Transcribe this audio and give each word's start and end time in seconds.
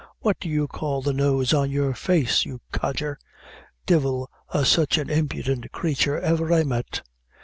What 0.21 0.39
do 0.39 0.49
you 0.49 0.67
call 0.67 1.03
the 1.03 1.13
nose 1.13 1.53
on 1.53 1.69
your 1.69 1.93
face, 1.93 2.43
my 2.43 2.57
codger? 2.71 3.19
Divil 3.85 4.31
a 4.49 4.65
sich 4.65 4.97
an 4.97 5.11
impident 5.11 5.71
crature 5.71 6.19
ever 6.19 6.51
I 6.51 6.63
met." 6.63 7.03